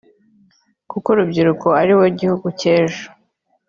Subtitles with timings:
[0.89, 3.05] kuko urubyiruko aribo gihugu cy’ejo